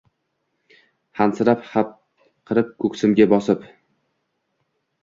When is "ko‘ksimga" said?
2.87-3.31